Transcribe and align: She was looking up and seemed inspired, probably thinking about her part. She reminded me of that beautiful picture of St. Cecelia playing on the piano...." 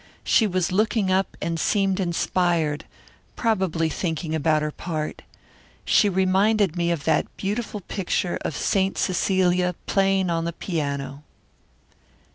She 0.23 0.47
was 0.47 0.71
looking 0.71 1.11
up 1.11 1.37
and 1.43 1.59
seemed 1.59 1.99
inspired, 1.99 2.85
probably 3.35 3.87
thinking 3.87 4.33
about 4.33 4.63
her 4.63 4.71
part. 4.71 5.21
She 5.85 6.09
reminded 6.09 6.75
me 6.75 6.89
of 6.89 7.03
that 7.03 7.27
beautiful 7.37 7.81
picture 7.81 8.39
of 8.41 8.57
St. 8.57 8.97
Cecelia 8.97 9.75
playing 9.85 10.31
on 10.31 10.45
the 10.45 10.53
piano...." 10.53 11.21